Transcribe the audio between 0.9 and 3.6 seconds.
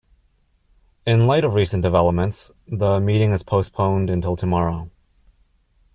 In light of recent developments, the meeting is